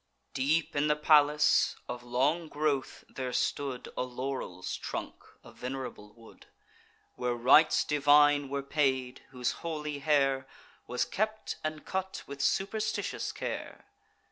Deep 0.33 0.75
in 0.75 0.87
the 0.87 0.95
palace, 0.95 1.75
of 1.87 2.01
long 2.01 2.47
growth, 2.49 3.03
there 3.07 3.31
stood 3.31 3.87
A 3.95 4.01
laurel's 4.01 4.75
trunk, 4.75 5.13
a 5.43 5.51
venerable 5.51 6.11
wood; 6.15 6.47
Where 7.13 7.35
rites 7.35 7.83
divine 7.83 8.49
were 8.49 8.63
paid; 8.63 9.21
whose 9.29 9.51
holy 9.61 9.99
hair 9.99 10.47
Was 10.87 11.05
kept 11.05 11.57
and 11.63 11.85
cut 11.85 12.23
with 12.25 12.41
superstitious 12.41 13.31
care. 13.31 13.85